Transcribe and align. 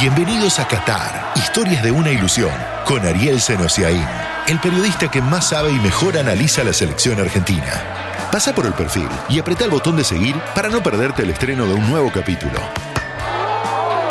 Bienvenidos 0.00 0.58
a 0.58 0.66
Qatar, 0.66 1.32
historias 1.36 1.80
de 1.84 1.92
una 1.92 2.10
ilusión, 2.10 2.50
con 2.84 3.06
Ariel 3.06 3.40
Senosiaín, 3.40 4.04
el 4.48 4.58
periodista 4.58 5.08
que 5.08 5.22
más 5.22 5.50
sabe 5.50 5.70
y 5.70 5.78
mejor 5.78 6.18
analiza 6.18 6.64
la 6.64 6.72
selección 6.72 7.20
argentina. 7.20 8.28
Pasa 8.32 8.52
por 8.52 8.66
el 8.66 8.72
perfil 8.72 9.08
y 9.28 9.38
apreta 9.38 9.64
el 9.64 9.70
botón 9.70 9.96
de 9.96 10.02
seguir 10.02 10.34
para 10.52 10.68
no 10.68 10.82
perderte 10.82 11.22
el 11.22 11.30
estreno 11.30 11.66
de 11.66 11.74
un 11.74 11.88
nuevo 11.88 12.10
capítulo. 12.10 12.58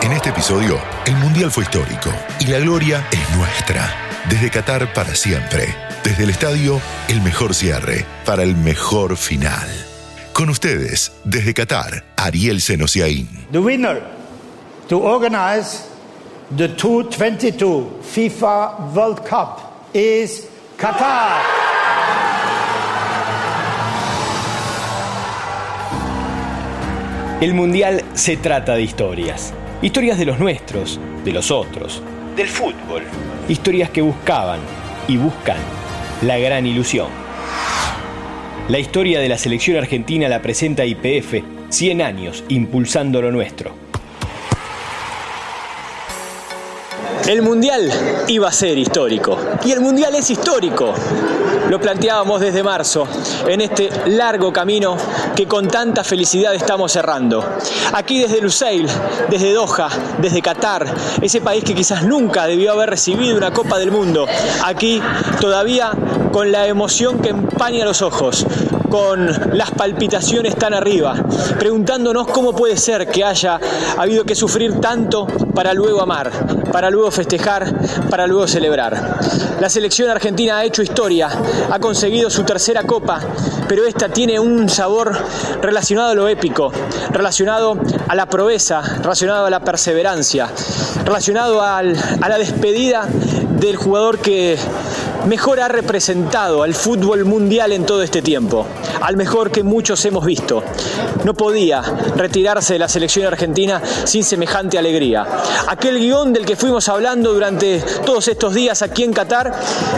En 0.02 0.14
este 0.14 0.30
episodio, 0.30 0.80
el 1.06 1.18
Mundial 1.18 1.52
fue 1.52 1.66
histórico 1.66 2.10
y 2.40 2.48
la 2.48 2.60
gloria 2.60 3.06
es 3.12 3.36
nuestra. 3.36 3.94
Desde 4.30 4.50
Qatar 4.50 4.94
para 4.94 5.14
siempre. 5.16 5.76
Desde 6.06 6.24
el 6.24 6.30
estadio, 6.30 6.80
el 7.10 7.22
mejor 7.22 7.54
cierre 7.54 8.06
para 8.26 8.44
el 8.44 8.56
mejor 8.56 9.18
final. 9.18 9.68
Con 10.32 10.50
ustedes, 10.50 11.12
desde 11.26 11.54
Qatar, 11.54 12.06
Ariel 12.16 12.62
Senosiaín. 12.62 13.28
The 13.52 13.60
winner 13.60 14.23
to 14.88 15.00
organize 15.00 15.88
the 16.56 16.68
2022 16.68 18.00
FIFA 18.02 18.94
World 18.94 19.26
Cup 19.26 19.60
is 19.94 20.48
Qatar. 20.78 21.42
El 27.42 27.54
Mundial 27.54 28.04
se 28.14 28.38
trata 28.38 28.76
de 28.76 28.84
historias. 28.84 29.54
Historias 29.82 30.18
de 30.18 30.26
los 30.26 30.40
nuestros, 30.40 31.00
de 31.26 31.32
los 31.34 31.52
otros, 31.52 32.02
del 32.38 32.48
fútbol. 32.48 33.04
Historias 33.50 33.90
que 33.90 34.02
buscaban 34.02 34.62
y 35.08 35.18
buscan 35.18 35.58
la 36.22 36.38
gran 36.38 36.66
ilusión. 36.66 37.08
La 38.70 38.80
historia 38.80 39.20
de 39.20 39.28
la 39.28 39.38
selección 39.38 39.76
argentina 39.76 40.30
la 40.30 40.42
presenta 40.42 40.86
IPF, 40.86 41.44
100 41.68 42.02
años 42.02 42.46
impulsando 42.48 43.22
lo 43.22 43.30
nuestro. 43.30 43.83
El 47.28 47.42
Mundial 47.42 47.90
iba 48.28 48.50
a 48.50 48.52
ser 48.52 48.78
histórico. 48.78 49.38
Y 49.64 49.72
el 49.72 49.80
Mundial 49.80 50.14
es 50.16 50.30
histórico. 50.30 50.94
Lo 51.70 51.80
planteábamos 51.80 52.42
desde 52.42 52.62
marzo, 52.62 53.08
en 53.48 53.62
este 53.62 53.90
largo 54.08 54.52
camino 54.52 54.98
que 55.34 55.48
con 55.48 55.70
tanta 55.70 56.04
felicidad 56.04 56.54
estamos 56.54 56.92
cerrando. 56.92 57.44
Aquí 57.94 58.20
desde 58.20 58.42
Lusail, 58.42 58.88
desde 59.30 59.54
Doha, 59.54 59.88
desde 60.20 60.42
Qatar, 60.42 60.86
ese 61.22 61.40
país 61.40 61.64
que 61.64 61.74
quizás 61.74 62.04
nunca 62.04 62.46
debió 62.46 62.74
haber 62.74 62.90
recibido 62.90 63.38
una 63.38 63.52
Copa 63.52 63.80
del 63.80 63.92
Mundo. 63.92 64.28
Aquí 64.66 65.02
todavía 65.40 65.92
con 66.34 66.52
la 66.52 66.68
emoción 66.68 67.20
que 67.20 67.30
empaña 67.30 67.86
los 67.86 68.02
ojos, 68.02 68.46
con 68.94 69.58
las 69.58 69.72
palpitaciones 69.72 70.56
tan 70.56 70.76
arriba, 70.76 71.16
preguntándonos 71.58 72.28
cómo 72.28 72.54
puede 72.54 72.78
ser 72.78 73.08
que 73.08 73.24
haya 73.24 73.60
habido 73.98 74.24
que 74.24 74.36
sufrir 74.36 74.80
tanto 74.80 75.26
para 75.26 75.74
luego 75.74 76.00
amar, 76.00 76.30
para 76.72 76.92
luego 76.92 77.10
festejar, 77.10 77.74
para 78.12 78.28
luego 78.28 78.48
celebrar. 78.48 79.18
La 79.60 79.68
selección 79.68 80.12
argentina 80.12 80.60
ha 80.60 80.64
hecho 80.64 80.84
historia, 80.84 81.28
ha 81.72 81.80
conseguido 81.80 82.30
su 82.30 82.44
tercera 82.44 82.84
copa, 82.84 83.20
pero 83.68 83.84
esta 83.84 84.10
tiene 84.10 84.40
un 84.40 84.70
sabor 84.70 85.18
relacionado 85.60 86.12
a 86.12 86.14
lo 86.14 86.28
épico, 86.28 86.72
relacionado 87.10 87.80
a 88.08 88.14
la 88.14 88.28
proeza, 88.28 88.84
relacionado 89.02 89.48
a 89.48 89.50
la 89.50 89.62
perseverancia, 89.62 90.50
relacionado 91.04 91.64
a 91.64 91.82
la 91.82 92.38
despedida 92.38 93.08
del 93.60 93.76
jugador 93.76 94.20
que 94.20 94.60
mejor 95.26 95.60
ha 95.60 95.68
representado 95.68 96.64
al 96.64 96.74
fútbol 96.74 97.26
mundial 97.26 97.72
en 97.72 97.86
todo 97.86 98.04
este 98.04 98.22
tiempo, 98.22 98.66
al 99.02 99.16
mejor 99.16 99.52
que 99.52 99.64
muchos 99.64 100.04
hemos 100.06 100.26
visto. 100.26 100.64
No 101.24 101.34
podía 101.34 101.82
retirarse 102.16 102.74
de 102.74 102.80
la 102.80 102.88
selección 102.88 103.28
argentina 103.28 103.82
sin 104.04 104.24
semejante 104.24 104.78
alegría. 104.78 105.26
Aquel 105.68 105.98
guion 105.98 106.34
del 106.34 106.46
que 106.46 106.56
fuimos 106.56 106.90
hablando 106.90 107.34
durante 107.34 107.80
todos 108.06 108.28
estos 108.28 108.54
días 108.54 108.82
aquí 108.82 109.04
en 109.04 109.14
Qatar 109.14 109.54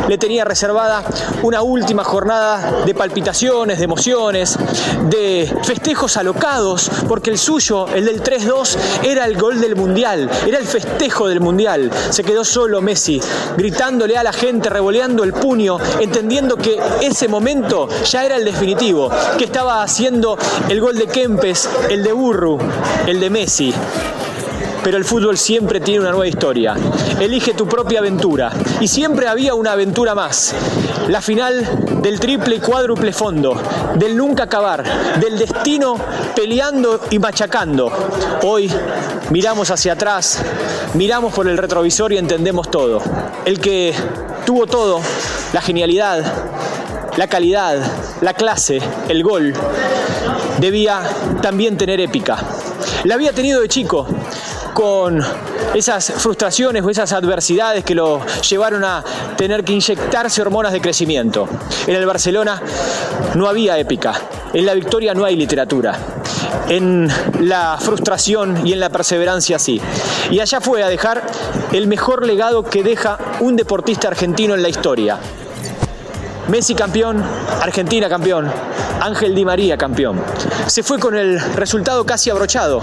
le 0.08 0.18
tenía 0.18 0.46
reservada 0.46 1.04
una 1.42 1.62
última 1.62 2.04
jornada 2.04 2.84
de 2.86 2.94
palpitaciones, 2.94 3.80
de 3.80 3.86
emociones, 3.86 4.58
de 5.10 5.52
festejos 5.64 6.18
alocados, 6.18 6.90
porque 7.08 7.32
el 7.32 7.38
suyo, 7.38 7.88
el 7.88 8.06
del 8.06 8.22
3-2, 8.22 8.78
era 9.04 9.26
el 9.26 9.38
gol 9.38 9.60
del 9.60 9.76
mundial, 9.76 10.30
era 10.46 10.60
el 10.60 10.66
festejo 10.66 11.28
del 11.28 11.40
mundial. 11.40 11.92
Se 12.10 12.24
quedó 12.24 12.44
solo 12.44 12.82
Messi, 12.82 13.20
gritándole 13.58 14.18
a 14.18 14.24
la 14.24 14.34
gente, 14.34 14.70
revoleando 14.70 15.15
el 15.24 15.34
puño, 15.34 15.78
entendiendo 16.00 16.58
que 16.58 16.78
ese 17.02 17.28
momento 17.28 17.88
ya 18.04 18.26
era 18.26 18.36
el 18.38 18.46
definitivo, 18.46 19.10
que 19.38 19.46
estaba 19.46 19.82
haciendo 19.82 20.38
el 20.70 20.82
gol 20.82 20.98
de 20.98 21.08
Kempes, 21.08 21.70
el 21.90 22.04
de 22.04 22.14
Burru, 22.14 22.58
el 23.08 23.20
de 23.20 23.30
Messi 23.30 23.74
pero 24.86 24.98
el 24.98 25.04
fútbol 25.04 25.36
siempre 25.36 25.80
tiene 25.80 26.02
una 26.02 26.12
nueva 26.12 26.28
historia. 26.28 26.76
Elige 27.20 27.56
tu 27.56 27.68
propia 27.68 27.98
aventura. 28.02 28.52
Y 28.80 28.88
siempre 28.88 29.28
había 29.28 29.56
una 29.56 29.72
aventura 29.72 30.14
más. 30.14 30.54
La 31.08 31.22
final 31.22 32.02
del 32.04 32.20
triple 32.20 32.58
y 32.58 32.60
cuádruple 32.60 33.12
fondo, 33.12 33.60
del 33.96 34.16
nunca 34.16 34.44
acabar, 34.44 34.84
del 35.20 35.40
destino 35.40 35.96
peleando 36.36 37.02
y 37.10 37.18
machacando. 37.18 37.92
Hoy 38.44 38.72
miramos 39.32 39.72
hacia 39.72 39.94
atrás, 39.94 40.44
miramos 40.94 41.34
por 41.34 41.48
el 41.48 41.58
retrovisor 41.58 42.14
y 42.14 42.18
entendemos 42.20 42.70
todo. 42.70 43.02
El 43.44 43.60
que 43.60 43.92
tuvo 44.46 44.68
todo, 44.68 45.02
la 45.54 45.62
genialidad, 45.62 46.24
la 47.18 47.28
calidad, 47.28 47.78
la 48.22 48.34
clase, 48.34 48.80
el 49.10 49.24
gol, 49.24 49.54
debía 50.60 51.02
también 51.42 51.78
tener 51.78 52.00
épica. 52.00 52.38
La 53.04 53.16
había 53.16 53.34
tenido 53.34 53.62
de 53.62 53.68
chico, 53.68 54.08
con 54.74 55.24
esas 55.74 56.12
frustraciones 56.18 56.84
o 56.84 56.90
esas 56.90 57.14
adversidades 57.14 57.84
que 57.84 57.96
lo 57.96 58.22
llevaron 58.48 58.84
a 58.84 59.04
tener 59.38 59.64
que 59.64 59.74
inyectarse 59.74 60.42
hormonas 60.42 60.74
de 60.74 60.82
crecimiento. 60.82 61.48
En 61.88 61.96
el 61.96 62.06
Barcelona 62.06 62.62
no 63.36 63.48
había 63.48 63.78
épica, 63.78 64.14
en 64.54 64.66
la 64.66 64.74
victoria 64.74 65.14
no 65.14 65.26
hay 65.26 65.36
literatura, 65.36 65.98
en 66.70 67.10
la 67.40 67.78
frustración 67.80 68.66
y 68.66 68.74
en 68.74 68.80
la 68.80 68.90
perseverancia 68.90 69.60
sí. 69.60 69.82
Y 70.32 70.40
allá 70.40 70.62
fue 70.62 70.84
a 70.84 70.90
dejar 70.90 71.24
el 71.72 71.88
mejor 71.88 72.26
legado 72.26 72.64
que 72.64 72.84
deja 72.84 73.18
un 73.40 73.56
deportista 73.56 74.08
argentino 74.08 74.56
en 74.56 74.62
la 74.62 74.70
historia. 74.70 75.18
Messi 76.48 76.76
campeón, 76.76 77.24
Argentina 77.62 78.08
campeón, 78.08 78.52
Ángel 79.02 79.36
Di 79.36 79.46
María 79.46 79.78
campeón. 79.78 80.22
Se 80.68 80.84
fue 80.84 81.00
con 81.00 81.16
el 81.16 81.40
resultado 81.56 82.06
casi 82.06 82.30
abrochado. 82.30 82.82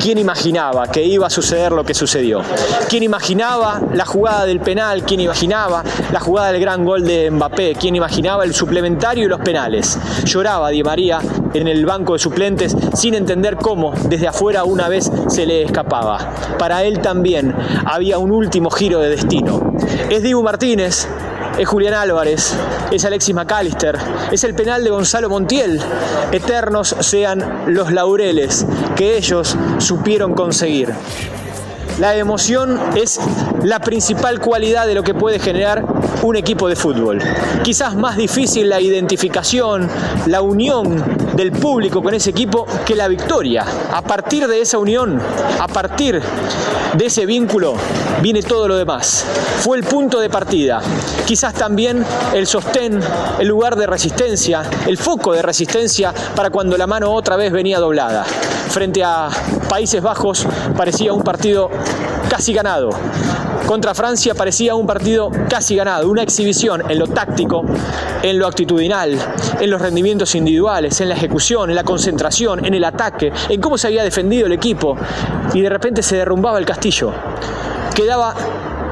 ¿Quién 0.00 0.18
imaginaba 0.18 0.86
que 0.86 1.04
iba 1.04 1.26
a 1.26 1.30
suceder 1.30 1.72
lo 1.72 1.84
que 1.84 1.92
sucedió? 1.92 2.42
¿Quién 2.88 3.02
imaginaba 3.02 3.80
la 3.94 4.04
jugada 4.04 4.46
del 4.46 4.60
penal? 4.60 5.02
¿Quién 5.02 5.20
imaginaba 5.20 5.82
la 6.12 6.20
jugada 6.20 6.52
del 6.52 6.60
gran 6.60 6.84
gol 6.84 7.04
de 7.04 7.30
Mbappé? 7.30 7.74
¿Quién 7.74 7.96
imaginaba 7.96 8.44
el 8.44 8.54
suplementario 8.54 9.24
y 9.24 9.28
los 9.28 9.40
penales? 9.40 9.98
Lloraba 10.24 10.70
Di 10.70 10.82
María 10.84 11.18
en 11.52 11.66
el 11.66 11.84
banco 11.84 12.12
de 12.12 12.20
suplentes 12.20 12.76
sin 12.94 13.14
entender 13.14 13.56
cómo 13.56 13.92
desde 14.08 14.28
afuera 14.28 14.64
una 14.64 14.88
vez 14.88 15.10
se 15.28 15.46
le 15.46 15.62
escapaba. 15.62 16.32
Para 16.58 16.84
él 16.84 17.00
también 17.00 17.54
había 17.84 18.18
un 18.18 18.30
último 18.30 18.70
giro 18.70 19.00
de 19.00 19.10
destino. 19.10 19.72
Es 20.10 20.22
Dibu 20.22 20.42
Martínez, 20.42 21.08
es 21.58 21.66
Julián 21.66 21.94
Álvarez, 21.94 22.54
es 22.92 23.04
Alexis 23.04 23.34
McAllister, 23.34 23.98
es 24.30 24.44
el 24.44 24.54
penal 24.54 24.84
de 24.84 24.90
Gonzalo 24.90 25.28
Montiel. 25.28 25.80
Eternos 26.30 26.94
sean 27.00 27.64
los 27.66 27.92
laureles 27.92 28.64
que 28.96 29.16
ellos 29.16 29.56
supieron 29.78 30.34
conseguir. 30.34 30.94
La 31.98 32.14
emoción 32.14 32.78
es 32.94 33.18
la 33.64 33.80
principal 33.80 34.40
cualidad 34.40 34.86
de 34.86 34.94
lo 34.94 35.02
que 35.02 35.14
puede 35.14 35.38
generar 35.38 35.84
un 36.22 36.36
equipo 36.36 36.68
de 36.68 36.76
fútbol. 36.76 37.20
Quizás 37.62 37.96
más 37.96 38.16
difícil 38.16 38.68
la 38.68 38.80
identificación, 38.80 39.88
la 40.26 40.40
unión 40.42 41.04
del 41.34 41.52
público 41.52 42.02
con 42.02 42.14
ese 42.14 42.30
equipo 42.30 42.66
que 42.86 42.94
la 42.94 43.08
victoria. 43.08 43.64
A 43.92 44.02
partir 44.02 44.46
de 44.46 44.60
esa 44.60 44.78
unión, 44.78 45.20
a 45.58 45.68
partir 45.68 46.20
de 46.94 47.06
ese 47.06 47.26
vínculo, 47.26 47.74
viene 48.22 48.42
todo 48.42 48.68
lo 48.68 48.76
demás. 48.76 49.24
Fue 49.60 49.76
el 49.76 49.84
punto 49.84 50.20
de 50.20 50.30
partida. 50.30 50.80
Quizás 51.26 51.54
también 51.54 52.04
el 52.32 52.46
sostén, 52.46 53.00
el 53.38 53.48
lugar 53.48 53.76
de 53.76 53.86
resistencia, 53.86 54.62
el 54.86 54.96
foco 54.96 55.32
de 55.32 55.42
resistencia 55.42 56.12
para 56.34 56.50
cuando 56.50 56.76
la 56.76 56.86
mano 56.86 57.12
otra 57.12 57.36
vez 57.36 57.52
venía 57.52 57.78
doblada. 57.78 58.24
Frente 58.24 59.02
a 59.02 59.28
Países 59.68 60.02
Bajos 60.02 60.46
parecía 60.76 61.12
un 61.12 61.22
partido 61.22 61.70
casi 62.38 62.52
ganado. 62.52 62.90
Contra 63.66 63.96
Francia 63.96 64.32
parecía 64.32 64.76
un 64.76 64.86
partido 64.86 65.28
casi 65.50 65.74
ganado, 65.74 66.08
una 66.08 66.22
exhibición 66.22 66.88
en 66.88 67.00
lo 67.00 67.08
táctico, 67.08 67.64
en 68.22 68.38
lo 68.38 68.46
actitudinal, 68.46 69.18
en 69.60 69.68
los 69.68 69.82
rendimientos 69.82 70.36
individuales, 70.36 71.00
en 71.00 71.08
la 71.08 71.16
ejecución, 71.16 71.68
en 71.68 71.74
la 71.74 71.82
concentración, 71.82 72.64
en 72.64 72.74
el 72.74 72.84
ataque, 72.84 73.32
en 73.48 73.60
cómo 73.60 73.76
se 73.76 73.88
había 73.88 74.04
defendido 74.04 74.46
el 74.46 74.52
equipo 74.52 74.96
y 75.52 75.62
de 75.62 75.68
repente 75.68 76.00
se 76.00 76.14
derrumbaba 76.14 76.60
el 76.60 76.64
castillo. 76.64 77.12
Quedaba 77.92 78.36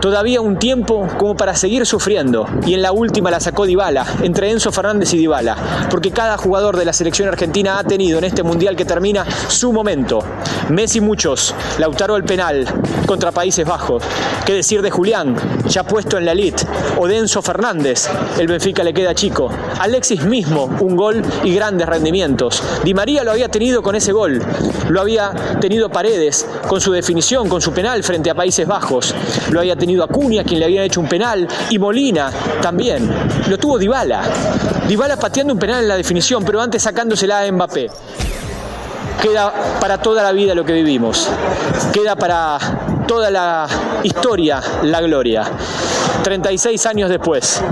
todavía 0.01 0.41
un 0.41 0.59
tiempo 0.59 1.07
como 1.19 1.37
para 1.37 1.55
seguir 1.57 1.87
sufriendo. 1.87 2.47
Y 2.67 2.75
en 2.75 2.83
la 2.83 2.93
última 2.93 3.31
la 3.31 3.41
sacó 3.41 3.67
Dybala, 3.67 4.07
entre 4.23 4.51
Enzo 4.51 4.73
Fernández 4.73 5.13
y 5.15 5.19
Dybala. 5.19 5.89
Porque 5.91 6.11
cada 6.11 6.37
jugador 6.37 6.77
de 6.77 6.85
la 6.85 6.93
selección 6.93 7.29
argentina 7.29 7.79
ha 7.79 7.85
tenido 7.85 8.19
en 8.19 8.25
este 8.25 8.43
mundial 8.43 8.77
que 8.77 8.85
termina 8.85 9.25
su 9.49 9.73
momento. 9.73 10.21
Messi 10.69 11.01
muchos, 11.01 11.55
Lautaro 11.79 12.17
el 12.17 12.25
penal 12.25 12.67
contra 13.07 13.33
Países 13.33 13.67
Bajos. 13.67 14.03
¿Qué 14.45 14.53
decir 14.53 14.83
de 14.83 14.91
Julián, 14.91 15.37
ya 15.69 15.85
puesto 15.85 16.19
en 16.19 16.25
la 16.25 16.33
elite? 16.33 16.65
O 16.99 17.09
de 17.09 17.19
Enzo 17.19 17.43
Fernández, 17.43 18.09
el 18.39 18.47
Benfica 18.47 18.85
le 18.85 18.95
queda 18.95 19.15
chico. 19.15 19.51
Alexis 19.81 20.25
mismo, 20.25 20.65
un 20.81 20.97
gol 20.97 21.23
y 21.45 21.55
grandes 21.55 21.89
rendimientos. 21.89 22.63
Di 22.85 22.95
María 22.95 23.25
lo 23.25 23.33
había 23.33 23.49
tenido 23.49 23.83
con 23.83 23.97
ese 23.97 24.13
gol. 24.13 24.43
Lo 24.89 25.01
había 25.01 25.33
tenido 25.61 25.89
Paredes 25.89 26.47
con 26.69 26.81
su 26.81 26.93
definición, 26.93 27.49
con 27.49 27.61
su 27.61 27.73
penal 27.73 28.03
frente 28.03 28.31
a 28.31 28.35
Países 28.35 28.67
Bajos. 28.67 29.15
Lo 29.51 29.61
había 29.61 29.75
tenido 29.75 29.86
Acuña, 30.05 30.45
quien 30.45 30.61
le 30.61 30.67
había 30.67 30.85
hecho 30.85 31.01
un 31.01 31.09
penal, 31.09 31.47
y 31.71 31.79
Molina 31.79 32.31
también. 32.61 33.11
Lo 33.49 33.59
tuvo 33.59 33.79
Dybala. 33.79 34.23
Dybala 34.89 35.17
pateando 35.17 35.53
un 35.53 35.59
penal 35.59 35.83
en 35.83 35.89
la 35.89 35.97
definición, 35.97 36.45
pero 36.45 36.61
antes 36.61 36.83
sacándosela 36.83 37.41
a 37.41 37.53
Mbappé. 37.53 37.91
Queda 39.23 39.53
para 39.81 39.99
toda 39.99 40.23
la 40.23 40.33
vida 40.33 40.55
lo 40.55 40.65
que 40.65 40.73
vivimos. 40.73 41.29
Queda 41.93 42.17
para 42.17 42.59
toda 43.07 43.31
la 43.31 43.67
historia 44.03 44.61
la 44.83 45.01
gloria. 45.01 45.45
36 46.23 46.87
años 46.87 47.09
después, 47.09 47.63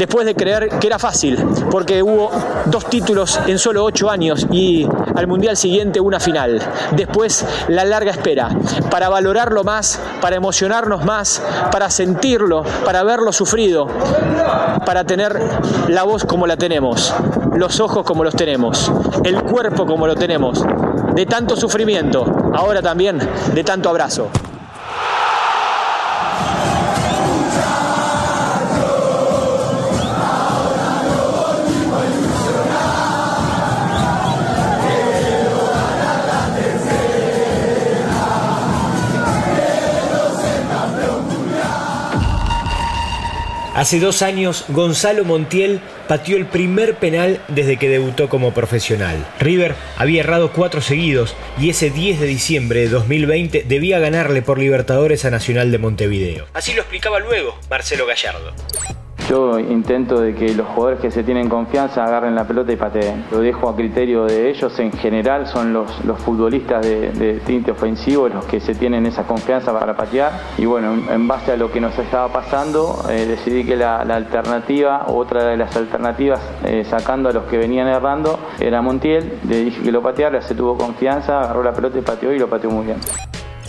después 0.00 0.24
de 0.24 0.34
creer 0.34 0.70
que 0.80 0.86
era 0.86 0.98
fácil, 0.98 1.36
porque 1.70 2.02
hubo 2.02 2.30
dos 2.64 2.86
títulos 2.86 3.38
en 3.46 3.58
solo 3.58 3.84
ocho 3.84 4.08
años 4.08 4.46
y 4.50 4.88
al 5.14 5.26
Mundial 5.26 5.58
siguiente 5.58 6.00
una 6.00 6.18
final. 6.18 6.58
Después 6.92 7.44
la 7.68 7.84
larga 7.84 8.10
espera, 8.10 8.48
para 8.90 9.10
valorarlo 9.10 9.62
más, 9.62 10.00
para 10.22 10.36
emocionarnos 10.36 11.04
más, 11.04 11.42
para 11.70 11.90
sentirlo, 11.90 12.64
para 12.86 13.02
verlo 13.02 13.30
sufrido, 13.30 13.88
para 14.86 15.04
tener 15.04 15.38
la 15.88 16.04
voz 16.04 16.24
como 16.24 16.46
la 16.46 16.56
tenemos, 16.56 17.12
los 17.54 17.78
ojos 17.78 18.02
como 18.02 18.24
los 18.24 18.34
tenemos, 18.34 18.90
el 19.22 19.42
cuerpo 19.42 19.84
como 19.84 20.06
lo 20.06 20.14
tenemos, 20.14 20.64
de 21.14 21.26
tanto 21.26 21.56
sufrimiento, 21.56 22.24
ahora 22.54 22.80
también 22.80 23.18
de 23.52 23.64
tanto 23.64 23.90
abrazo. 23.90 24.30
Hace 43.80 43.98
dos 43.98 44.20
años, 44.20 44.66
Gonzalo 44.68 45.24
Montiel 45.24 45.80
pateó 46.06 46.36
el 46.36 46.44
primer 46.44 46.96
penal 46.96 47.40
desde 47.48 47.78
que 47.78 47.88
debutó 47.88 48.28
como 48.28 48.52
profesional. 48.52 49.26
River 49.38 49.74
había 49.96 50.20
errado 50.20 50.52
cuatro 50.52 50.82
seguidos 50.82 51.34
y 51.58 51.70
ese 51.70 51.88
10 51.88 52.20
de 52.20 52.26
diciembre 52.26 52.80
de 52.80 52.88
2020 52.90 53.64
debía 53.66 53.98
ganarle 53.98 54.42
por 54.42 54.58
Libertadores 54.58 55.24
a 55.24 55.30
Nacional 55.30 55.72
de 55.72 55.78
Montevideo. 55.78 56.46
Así 56.52 56.74
lo 56.74 56.82
explicaba 56.82 57.20
luego 57.20 57.58
Marcelo 57.70 58.04
Gallardo. 58.04 58.52
Yo 59.30 59.60
intento 59.60 60.20
de 60.20 60.34
que 60.34 60.52
los 60.54 60.66
jugadores 60.66 60.98
que 60.98 61.12
se 61.12 61.22
tienen 61.22 61.48
confianza 61.48 62.02
agarren 62.02 62.34
la 62.34 62.48
pelota 62.48 62.72
y 62.72 62.76
pateen. 62.76 63.26
Lo 63.30 63.38
dejo 63.38 63.68
a 63.68 63.76
criterio 63.76 64.24
de 64.24 64.50
ellos. 64.50 64.76
En 64.80 64.90
general 64.90 65.46
son 65.46 65.72
los, 65.72 66.04
los 66.04 66.18
futbolistas 66.18 66.84
de, 66.84 67.40
tinte 67.46 67.70
ofensivo 67.70 68.28
los 68.28 68.44
que 68.46 68.58
se 68.58 68.74
tienen 68.74 69.06
esa 69.06 69.28
confianza 69.28 69.72
para 69.72 69.96
patear. 69.96 70.32
Y 70.58 70.64
bueno, 70.64 70.94
en, 71.08 71.28
base 71.28 71.52
a 71.52 71.56
lo 71.56 71.70
que 71.70 71.80
nos 71.80 71.96
estaba 71.96 72.32
pasando, 72.32 73.04
eh, 73.08 73.24
decidí 73.24 73.62
que 73.62 73.76
la, 73.76 74.00
alternativa, 74.00 75.04
otra 75.06 75.44
de 75.44 75.56
las 75.56 75.76
alternativas, 75.76 76.40
eh, 76.64 76.84
sacando 76.84 77.28
a 77.28 77.32
los 77.32 77.44
que 77.44 77.56
venían 77.56 77.86
errando, 77.86 78.36
era 78.58 78.82
Montiel. 78.82 79.38
Le 79.48 79.60
dije 79.66 79.80
que 79.80 79.92
lo 79.92 80.02
pateara, 80.02 80.42
se 80.42 80.56
tuvo 80.56 80.76
confianza, 80.76 81.38
agarró 81.38 81.62
la 81.62 81.72
pelota 81.72 82.00
y 82.00 82.02
pateó 82.02 82.32
y 82.32 82.38
lo 82.40 82.50
pateó 82.50 82.68
muy 82.70 82.86
bien. 82.86 82.98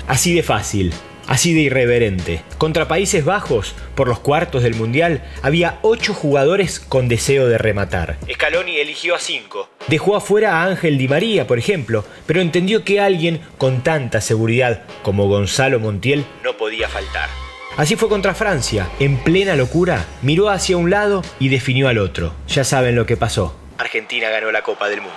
Así 0.08 0.34
de 0.34 0.42
fácil 0.42 0.92
así 1.32 1.54
de 1.54 1.62
irreverente. 1.62 2.42
Contra 2.58 2.90
Países 2.90 3.24
Bajos, 3.24 3.74
por 3.96 4.10
los 4.10 4.20
cuartos 4.20 4.64
del 4.64 4.76
Mundial, 4.76 5.24
había 5.42 5.80
ocho 5.82 6.14
jugadores 6.14 6.82
con 6.82 7.08
deseo 7.08 7.48
de 7.48 7.58
rematar. 7.58 8.18
Scaloni 8.30 8.76
eligió 8.76 9.16
a 9.16 9.20
cinco. 9.20 9.70
Dejó 9.88 10.18
afuera 10.18 10.58
a 10.58 10.66
Ángel 10.66 10.98
Di 10.98 11.08
María, 11.08 11.48
por 11.48 11.58
ejemplo, 11.58 12.04
pero 12.26 12.42
entendió 12.42 12.84
que 12.84 13.00
alguien 13.00 13.40
con 13.58 13.82
tanta 13.82 14.20
seguridad 14.20 14.84
como 15.04 15.30
Gonzalo 15.30 15.80
Montiel 15.80 16.26
no 16.44 16.58
podía 16.58 16.90
faltar. 16.90 17.30
Así 17.78 17.96
fue 17.96 18.10
contra 18.10 18.36
Francia, 18.36 18.90
en 19.00 19.16
plena 19.16 19.56
locura, 19.56 20.06
miró 20.22 20.50
hacia 20.50 20.76
un 20.76 20.90
lado 20.90 21.24
y 21.40 21.48
definió 21.48 21.88
al 21.88 22.00
otro. 22.00 22.36
Ya 22.50 22.66
saben 22.66 22.98
lo 22.98 23.06
que 23.06 23.16
pasó. 23.16 23.56
Argentina 23.78 24.30
ganó 24.30 24.52
la 24.52 24.64
Copa 24.64 24.90
del 24.90 25.00
Mundo. 25.00 25.16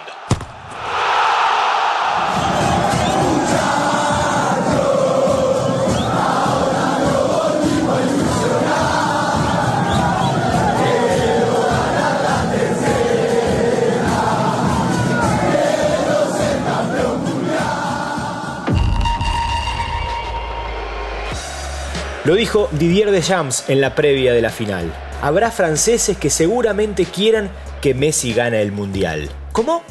Lo 22.24 22.36
dijo 22.36 22.70
Didier 22.72 23.10
Deschamps 23.10 23.68
en 23.68 23.82
la 23.82 23.94
previa 23.94 24.32
de 24.32 24.40
la 24.40 24.48
final. 24.48 24.90
Habrá 25.20 25.50
franceses 25.50 26.16
que 26.16 26.30
seguramente 26.30 27.04
quieran 27.04 27.50
que 27.82 27.92
Messi 27.92 28.32
gane 28.32 28.62
el 28.62 28.72
Mundial. 28.72 29.28
¿Cómo? 29.52 29.82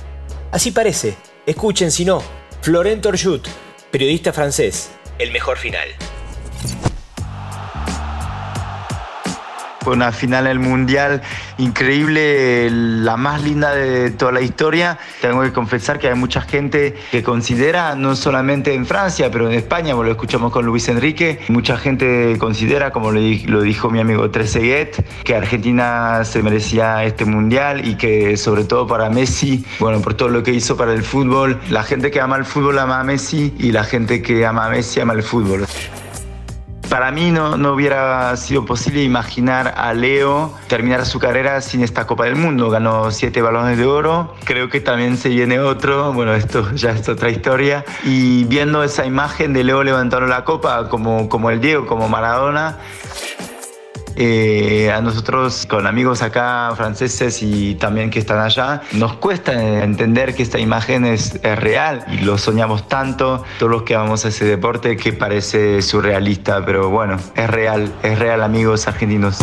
Así 0.51 0.71
parece. 0.71 1.15
Escuchen 1.45 1.91
si 1.91 2.05
no. 2.05 2.23
Florent 2.61 3.05
Orjut, 3.05 3.47
periodista 3.91 4.33
francés. 4.33 4.89
El 5.19 5.31
mejor 5.31 5.59
final. 5.59 5.87
Fue 9.83 9.93
una 9.93 10.11
final 10.11 10.45
del 10.45 10.59
Mundial 10.59 11.21
increíble, 11.57 12.69
la 12.69 13.17
más 13.17 13.43
linda 13.43 13.75
de 13.75 14.11
toda 14.11 14.31
la 14.31 14.41
historia. 14.41 14.97
Tengo 15.21 15.41
que 15.41 15.51
confesar 15.51 15.99
que 15.99 16.07
hay 16.07 16.15
mucha 16.15 16.41
gente 16.41 16.95
que 17.11 17.21
considera, 17.23 17.95
no 17.95 18.15
solamente 18.15 18.73
en 18.73 18.85
Francia, 18.85 19.29
pero 19.31 19.49
en 19.49 19.55
España, 19.55 19.93
lo 19.93 20.09
escuchamos 20.09 20.51
con 20.51 20.65
Luis 20.65 20.87
Enrique, 20.89 21.39
mucha 21.49 21.77
gente 21.77 22.37
considera, 22.39 22.91
como 22.91 23.11
lo 23.11 23.61
dijo 23.61 23.89
mi 23.89 23.99
amigo 23.99 24.29
Trezeguet, 24.31 25.03
que 25.23 25.35
Argentina 25.35 26.23
se 26.23 26.41
merecía 26.41 27.03
este 27.03 27.25
Mundial 27.25 27.87
y 27.87 27.95
que 27.95 28.37
sobre 28.37 28.63
todo 28.63 28.87
para 28.87 29.09
Messi, 29.09 29.65
bueno, 29.79 30.01
por 30.01 30.13
todo 30.13 30.29
lo 30.29 30.43
que 30.43 30.51
hizo 30.51 30.77
para 30.77 30.93
el 30.93 31.03
fútbol, 31.03 31.59
la 31.69 31.83
gente 31.83 32.11
que 32.11 32.21
ama 32.21 32.37
el 32.37 32.45
fútbol 32.45 32.79
ama 32.79 32.99
a 32.99 33.03
Messi 33.03 33.53
y 33.59 33.71
la 33.71 33.83
gente 33.83 34.21
que 34.21 34.45
ama 34.45 34.65
a 34.65 34.69
Messi 34.69 34.99
ama 34.99 35.13
el 35.13 35.23
fútbol 35.23 35.65
para 36.93 37.09
mí 37.09 37.31
no, 37.31 37.57
no 37.57 37.73
hubiera 37.73 38.37
sido 38.37 38.65
posible 38.65 39.01
imaginar 39.01 39.73
a 39.77 39.95
Leo 39.95 40.53
terminar 40.67 41.07
su 41.07 41.17
carrera 41.17 41.59
sin 41.59 41.81
esta 41.81 42.05
Copa 42.05 42.25
del 42.25 42.35
Mundo. 42.35 42.69
Ganó 42.69 43.09
siete 43.09 43.41
balones 43.41 43.79
de 43.79 43.85
oro, 43.87 44.35
creo 44.43 44.69
que 44.69 44.79
también 44.79 45.17
se 45.17 45.29
viene 45.29 45.59
otro, 45.59 46.13
bueno, 46.13 46.35
esto 46.35 46.71
ya 46.75 46.91
es 46.91 47.09
otra 47.09 47.31
historia. 47.31 47.83
Y 48.03 48.43
viendo 48.43 48.83
esa 48.83 49.07
imagen 49.07 49.53
de 49.53 49.63
Leo 49.63 49.81
levantando 49.81 50.27
la 50.27 50.45
copa 50.45 50.87
como, 50.87 51.29
como 51.29 51.49
el 51.49 51.59
Diego, 51.61 51.87
como 51.87 52.07
Maradona, 52.09 52.77
eh, 54.15 54.91
a 54.91 55.01
nosotros 55.01 55.65
con 55.67 55.87
amigos 55.87 56.21
acá 56.21 56.73
franceses 56.75 57.41
y 57.41 57.75
también 57.75 58.09
que 58.09 58.19
están 58.19 58.39
allá, 58.39 58.81
nos 58.93 59.13
cuesta 59.13 59.53
entender 59.83 60.35
que 60.35 60.43
esta 60.43 60.59
imagen 60.59 61.05
es, 61.05 61.41
real 61.43 62.05
y 62.11 62.19
lo 62.19 62.37
soñamos 62.37 62.87
tanto, 62.87 63.43
todos 63.59 63.71
los 63.71 63.83
que 63.83 63.95
vamos 63.95 64.25
a 64.25 64.29
ese 64.29 64.45
deporte 64.45 64.97
que 64.97 65.13
parece 65.13 65.81
surrealista, 65.81 66.65
pero 66.65 66.89
bueno, 66.89 67.17
es 67.35 67.49
real, 67.49 67.93
es 68.03 68.19
real 68.19 68.43
amigos 68.43 68.87
argentinos. 68.87 69.39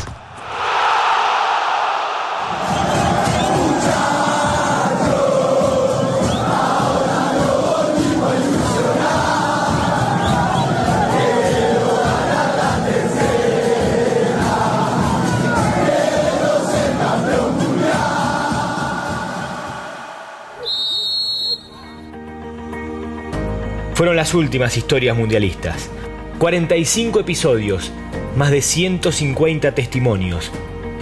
Fueron 24.00 24.16
las 24.16 24.32
últimas 24.32 24.78
historias 24.78 25.14
mundialistas. 25.14 25.90
45 26.38 27.20
episodios, 27.20 27.92
más 28.34 28.50
de 28.50 28.62
150 28.62 29.74
testimonios. 29.74 30.50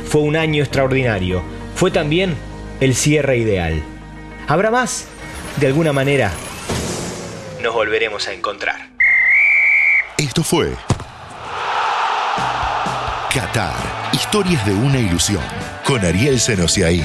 Fue 0.09 0.23
un 0.23 0.35
año 0.35 0.65
extraordinario. 0.65 1.41
Fue 1.77 1.93
también 1.93 2.35
el 2.81 2.97
cierre 2.97 3.37
ideal. 3.37 3.81
¿Habrá 4.49 4.73
más? 4.73 5.07
De 5.59 5.69
alguna 5.69 5.93
manera, 5.93 6.33
nos 7.63 7.73
volveremos 7.73 8.27
a 8.27 8.33
encontrar. 8.33 8.89
Esto 10.17 10.43
fue 10.43 10.73
Qatar. 13.33 13.77
Historias 14.13 14.67
de 14.67 14.75
una 14.75 14.99
ilusión. 14.99 15.45
Con 15.85 16.05
Ariel 16.05 16.41
Senosiaín. 16.41 17.05